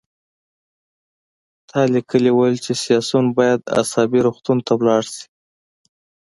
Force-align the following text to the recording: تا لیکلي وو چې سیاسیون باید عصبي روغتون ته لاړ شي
تا 1.69 1.79
لیکلي 1.93 2.31
وو 2.33 2.45
چې 2.63 2.71
سیاسیون 2.83 3.25
باید 3.37 3.59
عصبي 3.79 4.19
روغتون 4.25 4.57
ته 4.65 4.73
لاړ 4.85 5.03
شي 5.15 5.25